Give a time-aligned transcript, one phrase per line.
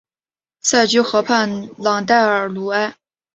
[0.61, 2.95] 塞居河畔朗代尔鲁埃。